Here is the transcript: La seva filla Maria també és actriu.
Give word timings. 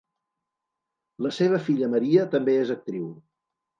La 1.25 1.33
seva 1.39 1.59
filla 1.67 1.91
Maria 1.93 2.27
també 2.33 2.57
és 2.63 2.73
actriu. 2.77 3.07